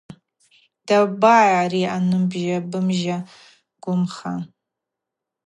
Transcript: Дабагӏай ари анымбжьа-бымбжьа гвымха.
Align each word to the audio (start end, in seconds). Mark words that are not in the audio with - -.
Дабагӏай 0.85 1.51
ари 1.61 1.81
анымбжьа-бымбжьа 1.95 3.17
гвымха. 3.81 4.33